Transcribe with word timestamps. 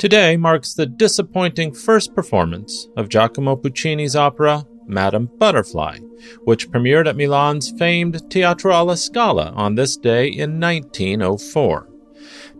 Today 0.00 0.38
marks 0.38 0.72
the 0.72 0.86
disappointing 0.86 1.74
first 1.74 2.14
performance 2.14 2.88
of 2.96 3.10
Giacomo 3.10 3.54
Puccini's 3.54 4.16
opera 4.16 4.64
Madame 4.86 5.28
Butterfly, 5.36 5.98
which 6.44 6.70
premiered 6.70 7.06
at 7.06 7.16
Milan's 7.16 7.70
famed 7.72 8.30
Teatro 8.30 8.72
alla 8.72 8.96
Scala 8.96 9.52
on 9.54 9.74
this 9.74 9.98
day 9.98 10.26
in 10.26 10.58
1904. 10.58 11.86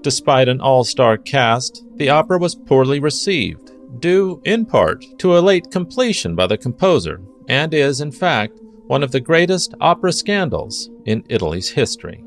Despite 0.02 0.51
an 0.51 0.60
all 0.60 0.84
star 0.84 1.16
cast, 1.16 1.82
the 1.96 2.10
opera 2.10 2.38
was 2.38 2.55
poorly 2.55 3.01
received, 3.01 3.73
due 4.01 4.43
in 4.45 4.66
part 4.66 5.07
to 5.20 5.38
a 5.38 5.41
late 5.41 5.70
completion 5.70 6.37
by 6.37 6.46
the 6.46 6.59
composer, 6.59 7.23
and 7.48 7.73
is, 7.73 8.02
in 8.02 8.12
fact, 8.12 8.60
one 8.87 9.02
of 9.02 9.12
the 9.12 9.20
greatest 9.20 9.73
opera 9.80 10.12
scandals 10.12 10.91
in 11.07 11.24
Italy's 11.30 11.70
history. 11.70 12.23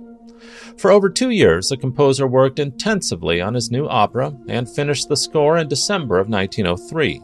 For 0.78 0.92
over 0.92 1.10
two 1.10 1.30
years, 1.30 1.70
the 1.70 1.78
composer 1.78 2.28
worked 2.28 2.60
intensively 2.60 3.42
on 3.42 3.54
his 3.54 3.72
new 3.72 3.88
opera 3.88 4.36
and 4.48 4.70
finished 4.70 5.10
the 5.10 5.18
score 5.18 5.58
in 5.58 5.68
December 5.68 6.20
of 6.20 6.30
1903. 6.30 7.22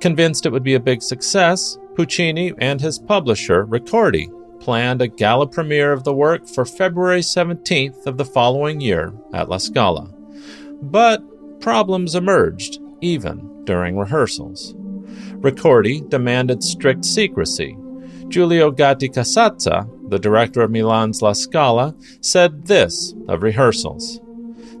Convinced 0.00 0.46
it 0.46 0.52
would 0.52 0.62
be 0.62 0.74
a 0.74 0.80
big 0.80 1.02
success, 1.02 1.78
Puccini 1.94 2.52
and 2.58 2.80
his 2.80 2.98
publisher, 2.98 3.66
Ricordi, 3.66 4.28
planned 4.60 5.02
a 5.02 5.08
gala 5.08 5.46
premiere 5.46 5.92
of 5.92 6.04
the 6.04 6.14
work 6.14 6.46
for 6.46 6.64
February 6.64 7.20
17th 7.20 8.06
of 8.06 8.16
the 8.16 8.24
following 8.24 8.80
year 8.80 9.12
at 9.32 9.48
La 9.48 9.58
Scala. 9.58 10.08
But 10.82 11.22
problems 11.60 12.14
emerged, 12.14 12.80
even 13.00 13.64
during 13.64 13.98
rehearsals. 13.98 14.74
Ricordi 15.40 16.08
demanded 16.08 16.62
strict 16.62 17.04
secrecy. 17.04 17.76
Giulio 18.28 18.70
Gatti 18.70 19.08
Casazza, 19.08 19.88
the 20.10 20.18
director 20.18 20.60
of 20.60 20.70
Milan's 20.70 21.22
La 21.22 21.32
Scala, 21.32 21.94
said 22.20 22.66
this 22.66 23.14
of 23.26 23.42
rehearsals. 23.42 24.20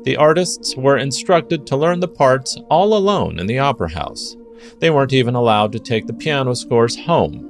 The 0.04 0.16
artists 0.16 0.76
were 0.76 0.98
instructed 0.98 1.66
to 1.66 1.76
learn 1.76 2.00
the 2.00 2.08
parts 2.08 2.58
all 2.68 2.94
alone 2.94 3.38
in 3.38 3.46
the 3.46 3.58
opera 3.58 3.90
house. 3.90 4.36
They 4.80 4.90
weren't 4.90 5.14
even 5.14 5.34
allowed 5.34 5.72
to 5.72 5.78
take 5.78 6.06
the 6.06 6.12
piano 6.12 6.54
scores 6.54 6.98
home. 6.98 7.44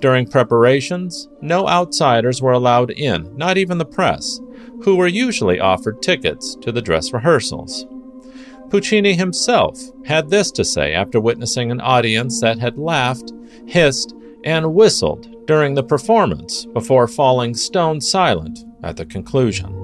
During 0.00 0.26
preparations, 0.26 1.28
no 1.40 1.68
outsiders 1.68 2.40
were 2.40 2.52
allowed 2.52 2.92
in, 2.92 3.36
not 3.36 3.58
even 3.58 3.78
the 3.78 3.84
press, 3.84 4.40
who 4.84 4.96
were 4.96 5.08
usually 5.08 5.58
offered 5.58 6.02
tickets 6.02 6.56
to 6.60 6.70
the 6.70 6.82
dress 6.82 7.12
rehearsals. 7.12 7.84
Puccini 8.70 9.14
himself 9.14 9.80
had 10.06 10.30
this 10.30 10.50
to 10.52 10.64
say 10.64 10.94
after 10.94 11.20
witnessing 11.20 11.70
an 11.70 11.80
audience 11.80 12.40
that 12.40 12.58
had 12.58 12.78
laughed, 12.78 13.32
hissed, 13.66 14.14
and 14.44 14.74
whistled 14.74 15.31
during 15.46 15.74
the 15.74 15.82
performance 15.82 16.66
before 16.66 17.08
falling 17.08 17.54
stone 17.54 18.00
silent 18.00 18.60
at 18.82 18.96
the 18.96 19.04
conclusion. 19.04 19.78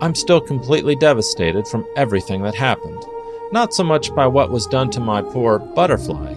I'm 0.00 0.14
still 0.14 0.40
completely 0.40 0.96
devastated 0.96 1.68
from 1.68 1.86
everything 1.96 2.42
that 2.42 2.54
happened, 2.54 3.02
not 3.52 3.74
so 3.74 3.84
much 3.84 4.14
by 4.14 4.26
what 4.26 4.50
was 4.50 4.66
done 4.66 4.90
to 4.92 5.00
my 5.00 5.20
poor 5.20 5.58
butterfly, 5.58 6.34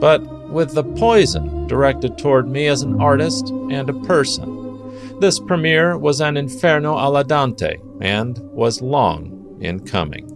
but 0.00 0.22
with 0.48 0.74
the 0.74 0.84
poison 0.84 1.66
directed 1.66 2.18
toward 2.18 2.48
me 2.48 2.66
as 2.66 2.82
an 2.82 3.00
artist 3.00 3.50
and 3.70 3.88
a 3.88 4.00
person. 4.00 5.20
This 5.20 5.38
premiere 5.38 5.96
was 5.96 6.20
an 6.20 6.36
inferno 6.36 6.94
alla 6.94 7.24
Dante 7.24 7.78
and 8.00 8.38
was 8.52 8.82
long 8.82 9.58
in 9.60 9.80
coming. 9.80 10.30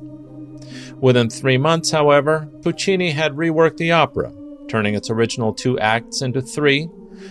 Within 1.01 1.31
three 1.31 1.59
months, 1.59 1.91
however, 1.91 2.49
Puccini 2.63 3.11
had 3.11 3.33
reworked 3.33 3.77
the 3.77 3.93
opera, 3.93 4.33
turning 4.69 4.95
its 4.95 5.11
original 5.11 5.53
two 5.53 5.79
acts 5.79 6.23
into 6.23 6.41
three 6.43 6.89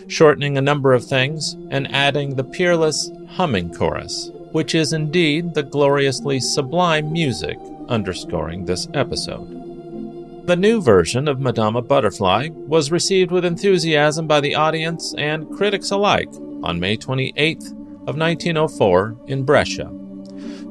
shortening 0.08 0.58
a 0.58 0.62
number 0.62 0.94
of 0.94 1.06
things, 1.06 1.56
and 1.70 1.94
adding 1.94 2.36
the 2.36 2.44
peerless 2.44 3.12
humming 3.30 3.74
chorus, 3.74 4.32
which 4.52 4.74
is 4.74 4.94
indeed 4.94 5.54
the 5.54 5.64
gloriously 5.64 6.40
sublime 6.40 7.12
music 7.12 7.58
underscoring 7.88 8.66
this 8.66 8.88
episode. 8.94 10.46
The 10.48 10.56
new 10.56 10.82
version 10.82 11.28
of 11.28 11.42
Madama 11.42 11.82
Butterfly 11.82 12.50
was 12.54 12.92
received 12.92 13.32
with 13.32 13.44
enthusiasm 13.44 14.28
by 14.28 14.40
the 14.40 14.56
audience 14.56 15.14
and 15.18 15.50
critics 15.58 15.92
alike 15.92 16.30
on 16.64 16.80
May 16.80 16.96
28th 16.96 17.72
of 18.08 18.18
1904 18.18 19.18
in 19.28 19.44
Brescia. 19.44 19.92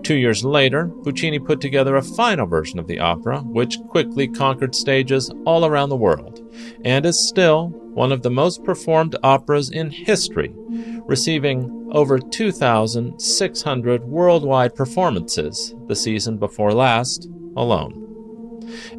Two 0.03 0.15
years 0.15 0.45
later, 0.45 0.89
Puccini 1.03 1.39
put 1.39 1.61
together 1.61 1.97
a 1.97 2.03
final 2.03 2.47
version 2.47 2.79
of 2.79 2.87
the 2.87 3.01
opera, 3.01 3.41
which 3.41 3.79
quickly 3.89 4.29
conquered 4.29 4.75
stages 4.75 5.31
all 5.45 5.67
around 5.67 5.91
the 5.91 5.97
world, 5.97 6.41
and 6.85 7.05
is 7.05 7.29
still 7.29 7.75
one 7.97 8.13
of 8.13 8.23
the 8.23 8.31
most 8.31 8.63
performed 8.63 9.17
operas 9.23 9.71
in 9.71 9.91
history, 9.91 10.53
receiving 11.07 11.89
over 11.93 12.19
2,600 12.19 14.05
worldwide 14.05 14.75
performances 14.75 15.75
the 15.87 15.97
season 15.97 16.37
before 16.37 16.75
last 16.75 17.27
alone. 17.57 18.03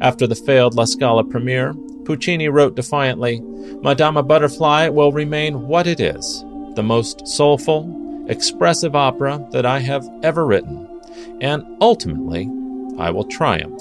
After 0.00 0.26
the 0.26 0.34
failed 0.34 0.74
La 0.74 0.84
Scala 0.84 1.22
premiere, 1.22 1.74
Puccini 2.04 2.48
wrote 2.48 2.74
defiantly, 2.74 3.40
Madama 3.82 4.20
Butterfly 4.24 4.88
will 4.88 5.12
remain 5.12 5.68
what 5.68 5.86
it 5.86 6.00
is 6.00 6.44
the 6.74 6.82
most 6.82 7.28
soulful, 7.28 8.26
expressive 8.28 8.96
opera 8.96 9.46
that 9.52 9.64
I 9.64 9.78
have 9.78 10.08
ever 10.24 10.44
written, 10.44 10.88
and 11.40 11.64
ultimately 11.80 12.50
I 12.98 13.10
will 13.10 13.24
triumph. 13.24 13.80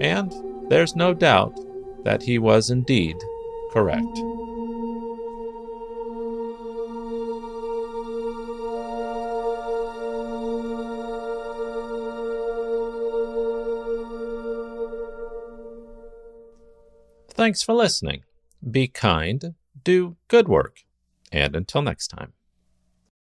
And 0.00 0.34
there's 0.68 0.96
no 0.96 1.14
doubt 1.14 1.56
that 2.02 2.24
he 2.24 2.40
was 2.40 2.68
indeed 2.68 3.16
correct. 3.72 4.18
Thanks 17.30 17.62
for 17.62 17.72
listening. 17.72 18.22
Be 18.70 18.86
kind, 18.86 19.54
do 19.82 20.16
good 20.28 20.46
work, 20.46 20.84
and 21.32 21.56
until 21.56 21.82
next 21.82 22.08
time. 22.08 22.34